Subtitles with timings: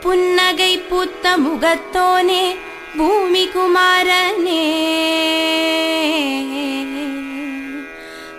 [0.00, 2.56] புன்னகை பூத்த முகத்தோனே
[2.96, 4.78] பூமி குமாரனே.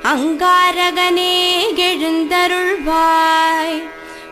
[0.04, 3.84] அங்காரகனே எழுந்தருள்வாய்.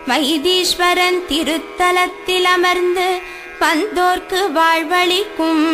[0.08, 3.20] வைதீஸ்வரன் திருத்தலத்தில் அமர்ந்து
[3.60, 5.68] வந்தோர்க்கு வாழ்வழிக்கும்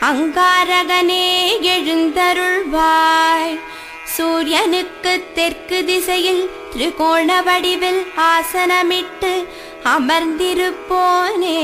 [0.00, 3.58] அங்காரகனே எழுந்தருள்வாய்.
[4.14, 9.46] சூரியனுக்கு தெற்கு திசையில் திரிகோண வடிவில் ஆசனமிட்டு
[9.84, 11.60] அமர்ந்திருப்போனே.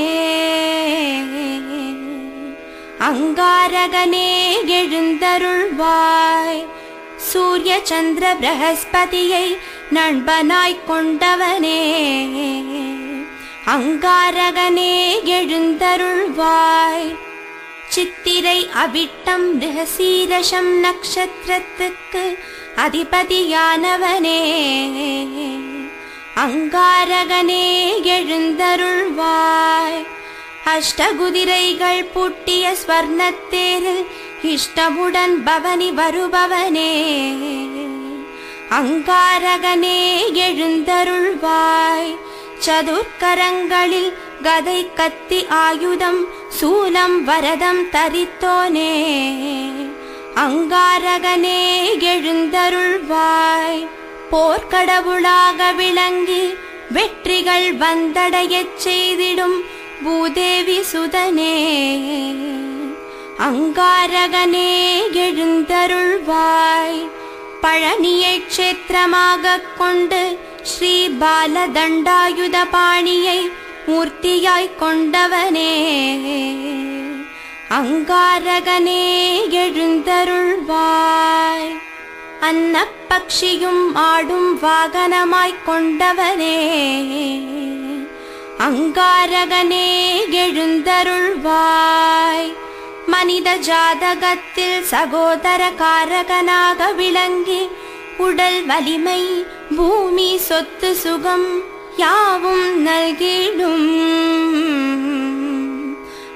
[2.99, 6.65] அங்காரகனே எழுந்தருள்வாய்.
[7.17, 9.57] சூரிய சந்திர பிரகஸ்பதியை
[9.93, 12.03] நண்பனாய் கொண்டவனே.
[13.65, 17.25] அங்காரகனே எழுந்தருள்வாய்.
[17.97, 22.37] சித்திரை அவிட்டம் ரிகசீரஷம் நக்ஷத்திரத்துக்கு
[22.75, 24.41] அதிபதியானவனே.
[26.35, 30.05] அங்காரகனே எழுந்தருள்வாய்.
[30.65, 34.05] அஷ்டகுதிரைகள் பூட்டிய ஸ்வர்ணத்தேரில்
[34.43, 36.93] இஷ்டமுடன் பவனி வருபவனே.
[38.69, 42.17] அங்காரகனே எழுந்தருள்வாய்.
[42.67, 46.25] சதுர்க்கரங்களில் கதை கத்தி ஆயுதம்
[46.61, 49.15] சூலம் வரதம் தரித்தோனே.
[50.35, 53.87] அங்காரகனே எழுந்தருள்வாய்.
[54.31, 56.55] போர்க்கடவுளாக விளங்கி
[56.89, 59.61] வெற்றிகள் வந்தடையச் செய்திடும்
[60.03, 61.75] பூதேவி சுதனே
[63.39, 67.09] அங்காரகனே எழுந்தருள்வாய்.
[67.61, 73.51] பழனியை க்ஷேத்திரமாகக் கொண்டு ஸ்ரீ பாலதண்டாயுத பாணியை
[73.87, 75.75] மூர்த்தியாய் கொண்டவனே.
[77.69, 81.79] அங்காரகனே எழுந்தருள்வாய்.
[82.41, 86.59] அன்னப்பக்ஷியும் ஆடும் வாகனமாய்க் கொண்டவனே.
[88.57, 92.53] அங்காரகனே எழுந்தருள்வாய்.
[93.05, 97.67] மனித ஜாதகத்தில் சகோதர காரகனாக விளங்கி
[98.27, 99.45] உடல் வலிமை
[99.75, 101.47] பூமி சொத்து சுகம்
[101.97, 103.89] யாவும் நல்கிடும்.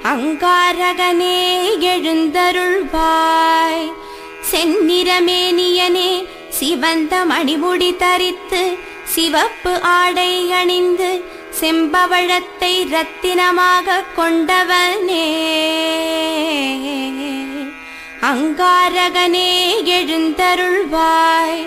[0.04, 1.40] அங்காரகனே
[1.90, 3.86] எழுந்தருள்வாய்.
[4.52, 6.12] செந்நிறமேனியனே
[6.50, 8.64] சிவந்த மணிமுடி தரித்து
[9.04, 11.24] சிவப்பு ஆடை அணிந்து
[11.60, 15.28] செம்பவழத்தை ரத்தினமாக கொண்டவனே.
[18.32, 19.50] அங்காரகனே
[19.98, 21.64] எழுந்தருள்வாய்.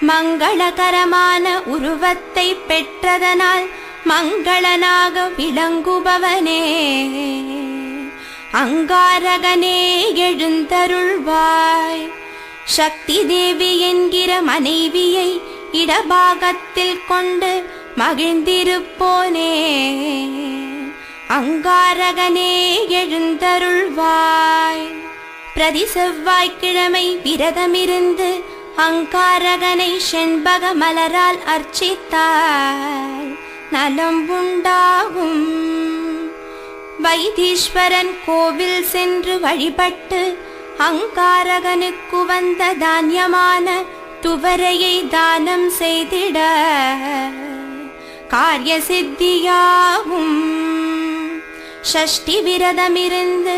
[0.00, 3.66] மங்களகரமான உருவத்தை பெற்றதனால்
[4.08, 6.64] மங்களனாக விளங்குபவனே.
[8.52, 12.12] அங்காரகனே எழுந்தருள்வாய்.
[12.64, 15.40] சக்தி தேவி என்கிற மனைவியை
[15.72, 19.54] இடபாகத்தில் கொண்டு மகிழ்ந்திருப்போனே.
[21.28, 25.04] அங்காரகனே எழுந்தருள்வாய்.
[25.54, 28.42] பிரதி செவ்வாய்க்கிழமை விரதமிருந்து
[28.84, 33.28] அங்காரகனை செண்பக மலரால் அர்ச்சித்தார்.
[33.70, 35.44] நலம் உண்டாகும்
[37.04, 40.20] வைத்தீஸ்வரன் கோவில் சென்று வழிபட்டு
[40.88, 43.66] அங்காரகனுக்கு வந்த தானியமான
[44.22, 46.38] துவரையை தானம் செய்திட.
[48.28, 50.38] காரிய சித்தியாகும்
[51.92, 53.56] ஷஷ்டி விரதமிருந்து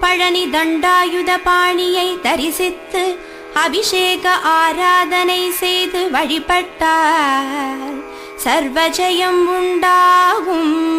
[0.00, 3.34] பழனி தண்டாயுத பாணியை தரிசித்து
[3.64, 8.02] அபிஷேக ஆராதனை செய்து வழிபட்டார்.
[8.44, 10.94] சர்வஜயம் உண்டாகும்.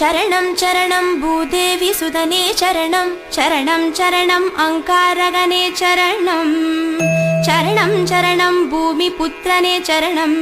[0.00, 3.12] சரணம் சரணம் பூதேவி சுதனே சரணம்.
[3.36, 6.56] சரணம் சரணம் அங்காரகனே சரணம்.
[7.46, 10.36] சரணம் சரணம் பூமி புத்திரனே சரணம்.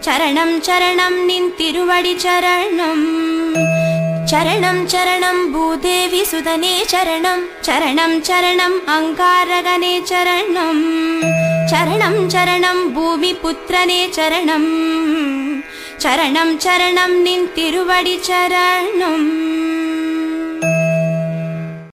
[0.00, 3.23] சரணம் சரணம் நின் திருவடி சரணம்.
[4.30, 10.82] चरणं चरणं भूदेवि सुदने चरणं चरणं चरणम् अङ्गारदने चरणम्
[11.70, 14.70] चरणं चरणं भूमिपुत्रने चरणम्
[16.04, 19.28] चरणं चरणं निन्तिरुवडि चरणम्